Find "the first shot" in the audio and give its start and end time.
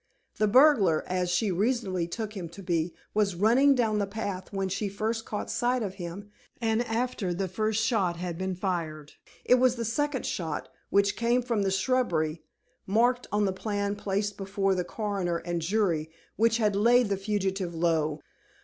7.35-8.15